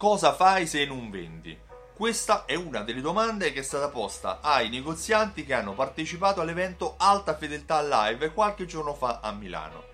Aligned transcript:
Cosa 0.00 0.32
fai 0.32 0.66
se 0.66 0.86
non 0.86 1.10
vendi? 1.10 1.54
Questa 1.92 2.46
è 2.46 2.54
una 2.54 2.80
delle 2.80 3.02
domande 3.02 3.52
che 3.52 3.60
è 3.60 3.62
stata 3.62 3.90
posta 3.90 4.38
ai 4.40 4.70
negozianti 4.70 5.44
che 5.44 5.52
hanno 5.52 5.74
partecipato 5.74 6.40
all'evento 6.40 6.94
Alta 6.96 7.36
Fedeltà 7.36 7.82
Live 7.82 8.32
qualche 8.32 8.64
giorno 8.64 8.94
fa 8.94 9.20
a 9.20 9.30
Milano. 9.32 9.89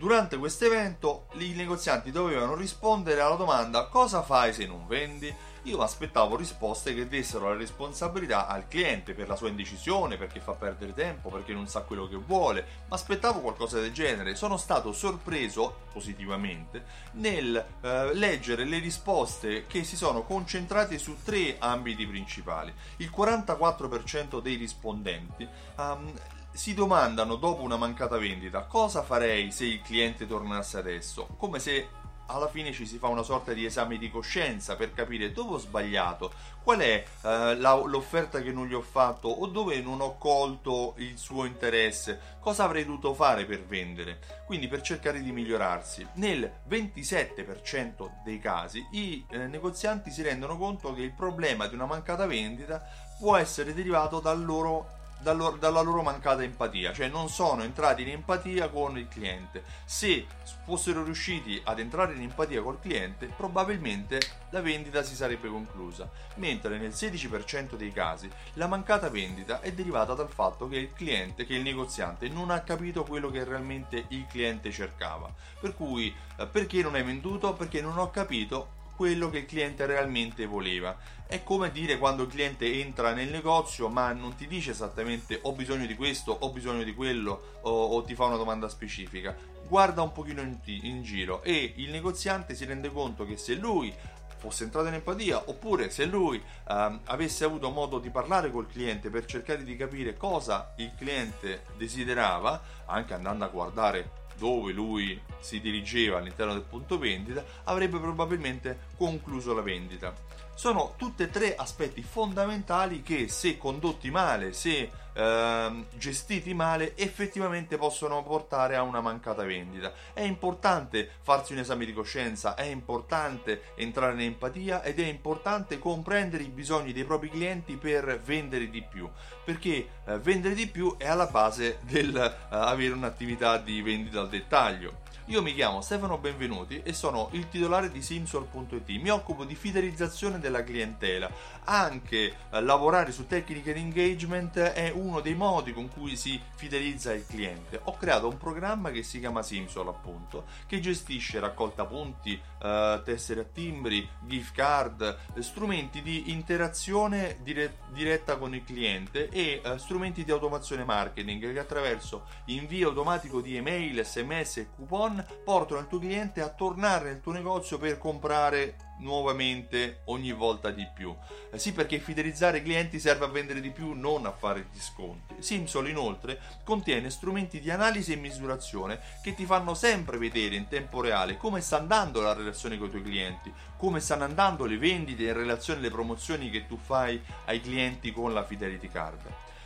Durante 0.00 0.38
questo 0.38 0.64
evento 0.64 1.26
i 1.32 1.50
negozianti 1.50 2.10
dovevano 2.10 2.54
rispondere 2.54 3.20
alla 3.20 3.34
domanda 3.34 3.84
cosa 3.84 4.22
fai 4.22 4.54
se 4.54 4.64
non 4.64 4.86
vendi? 4.86 5.30
io 5.64 5.76
mi 5.76 5.82
aspettavo 5.82 6.36
risposte 6.36 6.94
che 6.94 7.06
dessero 7.06 7.50
la 7.50 7.56
responsabilità 7.56 8.46
al 8.46 8.66
cliente 8.66 9.12
per 9.12 9.28
la 9.28 9.36
sua 9.36 9.48
indecisione, 9.48 10.16
perché 10.16 10.40
fa 10.40 10.52
perdere 10.52 10.94
tempo, 10.94 11.28
perché 11.28 11.52
non 11.52 11.66
sa 11.66 11.82
quello 11.82 12.08
che 12.08 12.16
vuole, 12.16 12.64
ma 12.88 12.94
aspettavo 12.94 13.40
qualcosa 13.40 13.78
del 13.78 13.92
genere. 13.92 14.34
Sono 14.36 14.56
stato 14.56 14.92
sorpreso 14.92 15.80
positivamente 15.92 16.84
nel 17.12 17.62
eh, 17.82 18.14
leggere 18.14 18.64
le 18.64 18.78
risposte 18.78 19.66
che 19.66 19.84
si 19.84 19.96
sono 19.96 20.22
concentrate 20.22 20.96
su 20.96 21.18
tre 21.22 21.56
ambiti 21.58 22.06
principali. 22.06 22.72
Il 22.96 23.12
44% 23.14 24.40
dei 24.40 24.56
rispondenti 24.56 25.46
um, 25.76 26.10
si 26.52 26.74
domandano 26.74 27.36
dopo 27.36 27.62
una 27.62 27.76
mancata 27.76 28.18
vendita 28.18 28.62
cosa 28.62 29.02
farei 29.02 29.50
se 29.50 29.64
il 29.64 29.82
cliente 29.82 30.26
tornasse 30.26 30.78
adesso, 30.78 31.28
come 31.36 31.58
se 31.58 31.88
alla 32.30 32.48
fine 32.48 32.72
ci 32.72 32.86
si 32.86 32.98
fa 32.98 33.08
una 33.08 33.22
sorta 33.22 33.52
di 33.52 33.64
esame 33.64 33.98
di 33.98 34.10
coscienza 34.10 34.76
per 34.76 34.92
capire 34.92 35.32
dove 35.32 35.54
ho 35.54 35.58
sbagliato, 35.58 36.32
qual 36.62 36.78
è 36.78 37.04
eh, 37.22 37.56
la, 37.56 37.74
l'offerta 37.74 38.40
che 38.40 38.52
non 38.52 38.66
gli 38.66 38.74
ho 38.74 38.80
fatto 38.80 39.28
o 39.28 39.46
dove 39.46 39.80
non 39.80 40.00
ho 40.00 40.16
colto 40.16 40.94
il 40.98 41.18
suo 41.18 41.44
interesse, 41.44 42.38
cosa 42.40 42.64
avrei 42.64 42.84
dovuto 42.84 43.14
fare 43.14 43.44
per 43.44 43.64
vendere, 43.64 44.20
quindi 44.46 44.68
per 44.68 44.80
cercare 44.80 45.20
di 45.20 45.32
migliorarsi. 45.32 46.06
Nel 46.14 46.50
27% 46.68 48.22
dei 48.24 48.38
casi 48.38 48.86
i 48.92 49.24
eh, 49.28 49.46
negozianti 49.46 50.10
si 50.10 50.22
rendono 50.22 50.56
conto 50.56 50.94
che 50.94 51.02
il 51.02 51.12
problema 51.12 51.66
di 51.66 51.74
una 51.74 51.86
mancata 51.86 52.26
vendita 52.26 52.86
può 53.18 53.36
essere 53.36 53.74
derivato 53.74 54.20
dal 54.20 54.42
loro 54.42 54.98
dalla 55.20 55.80
loro 55.80 56.02
mancata 56.02 56.42
empatia, 56.42 56.92
cioè 56.92 57.08
non 57.08 57.28
sono 57.28 57.62
entrati 57.62 58.02
in 58.02 58.08
empatia 58.08 58.68
con 58.68 58.98
il 58.98 59.08
cliente. 59.08 59.62
Se 59.84 60.26
fossero 60.64 61.04
riusciti 61.04 61.60
ad 61.64 61.78
entrare 61.78 62.14
in 62.14 62.22
empatia 62.22 62.62
col 62.62 62.80
cliente, 62.80 63.26
probabilmente 63.26 64.20
la 64.50 64.60
vendita 64.60 65.02
si 65.02 65.14
sarebbe 65.14 65.48
conclusa, 65.48 66.10
mentre 66.36 66.78
nel 66.78 66.90
16% 66.90 67.74
dei 67.76 67.92
casi 67.92 68.30
la 68.54 68.66
mancata 68.66 69.10
vendita 69.10 69.60
è 69.60 69.72
derivata 69.72 70.14
dal 70.14 70.30
fatto 70.30 70.68
che 70.68 70.76
il 70.76 70.92
cliente, 70.92 71.44
che 71.44 71.54
il 71.54 71.62
negoziante 71.62 72.28
non 72.28 72.50
ha 72.50 72.60
capito 72.60 73.04
quello 73.04 73.30
che 73.30 73.44
realmente 73.44 74.06
il 74.08 74.26
cliente 74.26 74.70
cercava. 74.72 75.32
Per 75.60 75.74
cui 75.74 76.14
eh, 76.36 76.46
perché 76.46 76.82
non 76.82 76.94
hai 76.94 77.02
venduto? 77.02 77.52
Perché 77.52 77.80
non 77.80 77.98
ho 77.98 78.10
capito 78.10 78.78
quello 79.00 79.30
che 79.30 79.38
il 79.38 79.46
cliente 79.46 79.86
realmente 79.86 80.44
voleva. 80.44 80.94
È 81.26 81.42
come 81.42 81.72
dire 81.72 81.96
quando 81.96 82.24
il 82.24 82.28
cliente 82.28 82.70
entra 82.82 83.14
nel 83.14 83.30
negozio 83.30 83.88
ma 83.88 84.12
non 84.12 84.34
ti 84.34 84.46
dice 84.46 84.72
esattamente 84.72 85.38
ho 85.40 85.52
bisogno 85.52 85.86
di 85.86 85.96
questo, 85.96 86.36
ho 86.38 86.50
bisogno 86.50 86.82
di 86.82 86.94
quello 86.94 87.60
o, 87.62 87.70
o 87.70 88.02
ti 88.04 88.14
fa 88.14 88.26
una 88.26 88.36
domanda 88.36 88.68
specifica. 88.68 89.34
Guarda 89.66 90.02
un 90.02 90.12
pochino 90.12 90.42
in, 90.42 90.58
in 90.82 91.02
giro 91.02 91.42
e 91.42 91.72
il 91.76 91.88
negoziante 91.88 92.54
si 92.54 92.66
rende 92.66 92.92
conto 92.92 93.24
che 93.24 93.38
se 93.38 93.54
lui 93.54 93.90
fosse 94.36 94.64
entrato 94.64 94.88
in 94.88 94.94
empatia 94.94 95.44
oppure 95.48 95.88
se 95.88 96.04
lui 96.04 96.42
ehm, 96.68 97.00
avesse 97.04 97.44
avuto 97.44 97.70
modo 97.70 98.00
di 98.00 98.10
parlare 98.10 98.50
col 98.50 98.68
cliente 98.68 99.08
per 99.08 99.24
cercare 99.24 99.64
di 99.64 99.76
capire 99.76 100.14
cosa 100.18 100.74
il 100.76 100.92
cliente 100.94 101.62
desiderava, 101.78 102.60
anche 102.84 103.14
andando 103.14 103.46
a 103.46 103.48
guardare 103.48 104.19
dove 104.40 104.72
lui 104.72 105.20
si 105.38 105.60
dirigeva 105.60 106.16
all'interno 106.16 106.54
del 106.54 106.62
punto 106.62 106.98
vendita, 106.98 107.44
avrebbe 107.64 107.98
probabilmente 107.98 108.86
concluso 108.96 109.52
la 109.52 109.60
vendita. 109.60 110.14
Sono 110.54 110.94
tutti 110.96 111.22
e 111.22 111.30
tre 111.30 111.54
aspetti 111.54 112.02
fondamentali 112.02 113.02
che 113.02 113.28
se 113.28 113.56
condotti 113.56 114.10
male, 114.10 114.52
se 114.52 114.90
eh, 115.12 115.84
gestiti 115.96 116.54
male, 116.54 116.96
effettivamente 116.96 117.76
possono 117.76 118.22
portare 118.22 118.76
a 118.76 118.82
una 118.82 119.00
mancata 119.00 119.42
vendita. 119.44 119.92
È 120.12 120.20
importante 120.20 121.08
farsi 121.22 121.52
un 121.52 121.60
esame 121.60 121.84
di 121.86 121.92
coscienza, 121.92 122.54
è 122.54 122.64
importante 122.64 123.72
entrare 123.76 124.12
in 124.12 124.20
empatia 124.20 124.82
ed 124.82 125.00
è 125.00 125.06
importante 125.06 125.78
comprendere 125.78 126.42
i 126.42 126.48
bisogni 126.48 126.92
dei 126.92 127.04
propri 127.04 127.30
clienti 127.30 127.76
per 127.76 128.20
vendere 128.22 128.68
di 128.68 128.82
più, 128.82 129.08
perché 129.44 129.88
eh, 130.04 130.18
vendere 130.18 130.54
di 130.54 130.66
più 130.66 130.96
è 130.98 131.08
alla 131.08 131.26
base 131.26 131.78
del 131.82 132.14
eh, 132.16 132.88
un'attività 132.90 133.56
di 133.58 133.80
vendita 133.82 134.20
al 134.20 134.28
dettaglio. 134.30 135.08
Io 135.30 135.42
mi 135.42 135.54
chiamo 135.54 135.80
Stefano 135.80 136.18
Benvenuti 136.18 136.82
e 136.82 136.92
sono 136.92 137.28
il 137.34 137.48
titolare 137.48 137.92
di 137.92 138.02
Simsol.it. 138.02 138.88
Mi 139.00 139.10
occupo 139.10 139.44
di 139.44 139.54
fidelizzazione 139.54 140.40
della 140.40 140.64
clientela. 140.64 141.30
Anche 141.66 142.34
eh, 142.50 142.60
lavorare 142.60 143.12
su 143.12 143.28
tecniche 143.28 143.72
di 143.72 143.78
engagement 143.78 144.58
è 144.58 144.90
uno 144.92 145.20
dei 145.20 145.34
modi 145.34 145.72
con 145.72 145.88
cui 145.88 146.16
si 146.16 146.40
fidelizza 146.56 147.12
il 147.12 147.24
cliente. 147.24 147.78
Ho 147.84 147.96
creato 147.96 148.26
un 148.26 148.38
programma 148.38 148.90
che 148.90 149.04
si 149.04 149.20
chiama 149.20 149.44
Simsol, 149.44 149.86
appunto, 149.86 150.46
che 150.66 150.80
gestisce 150.80 151.38
raccolta 151.38 151.84
punti, 151.84 152.32
eh, 152.60 153.00
tessere 153.04 153.42
a 153.42 153.44
timbri, 153.44 154.08
gift 154.26 154.52
card, 154.52 155.16
strumenti 155.38 156.02
di 156.02 156.32
interazione 156.32 157.36
dire- 157.42 157.76
diretta 157.92 158.36
con 158.36 158.52
il 158.52 158.64
cliente 158.64 159.28
e 159.28 159.60
eh, 159.62 159.78
strumenti 159.78 160.24
di 160.24 160.32
automazione 160.32 160.82
marketing 160.82 161.52
che 161.52 161.58
attraverso 161.60 162.24
invio 162.46 162.88
automatico 162.88 163.40
di 163.40 163.54
email, 163.54 164.04
sms 164.04 164.56
e 164.56 164.68
coupon 164.74 165.18
portano 165.44 165.80
il 165.80 165.86
tuo 165.86 165.98
cliente 165.98 166.40
a 166.40 166.48
tornare 166.48 167.10
nel 167.10 167.20
tuo 167.20 167.32
negozio 167.32 167.78
per 167.78 167.98
comprare 167.98 168.76
nuovamente 169.00 170.00
ogni 170.04 170.32
volta 170.32 170.70
di 170.70 170.86
più. 170.94 171.14
Eh 171.50 171.58
sì, 171.58 171.72
perché 171.72 171.98
fidelizzare 171.98 172.58
i 172.58 172.62
clienti 172.62 172.98
serve 172.98 173.24
a 173.24 173.28
vendere 173.28 173.60
di 173.60 173.70
più, 173.70 173.92
non 173.92 174.26
a 174.26 174.32
fare 174.32 174.68
gli 174.72 174.78
sconti. 174.78 175.36
Simsol 175.38 175.88
inoltre 175.88 176.38
contiene 176.64 177.10
strumenti 177.10 177.60
di 177.60 177.70
analisi 177.70 178.12
e 178.12 178.16
misurazione 178.16 179.00
che 179.22 179.34
ti 179.34 179.44
fanno 179.44 179.74
sempre 179.74 180.18
vedere 180.18 180.54
in 180.54 180.68
tempo 180.68 181.00
reale 181.00 181.36
come 181.36 181.60
sta 181.60 181.78
andando 181.78 182.20
la 182.20 182.34
relazione 182.34 182.78
con 182.78 182.88
i 182.88 182.90
tuoi 182.90 183.02
clienti, 183.02 183.52
come 183.76 184.00
stanno 184.00 184.24
andando 184.24 184.64
le 184.64 184.78
vendite 184.78 185.24
in 185.24 185.32
relazione 185.32 185.80
alle 185.80 185.90
promozioni 185.90 186.50
che 186.50 186.66
tu 186.66 186.76
fai 186.76 187.20
ai 187.46 187.60
clienti 187.60 188.12
con 188.12 188.32
la 188.32 188.44
Fidelity 188.44 188.88
Card. 188.88 189.20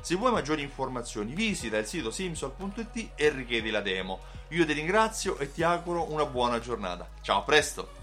Se 0.00 0.14
vuoi 0.14 0.32
maggiori 0.32 0.62
informazioni 0.62 1.34
visita 1.34 1.76
il 1.76 1.86
sito 1.86 2.10
simsol.it 2.10 3.10
e 3.14 3.28
richiedi 3.28 3.70
la 3.70 3.80
demo. 3.80 4.20
Io 4.48 4.64
ti 4.64 4.72
ringrazio 4.72 5.38
e 5.38 5.52
ti 5.52 5.62
auguro 5.62 6.10
una 6.10 6.24
buona 6.24 6.58
giornata. 6.58 7.08
Ciao, 7.20 7.38
a 7.38 7.42
presto! 7.42 7.99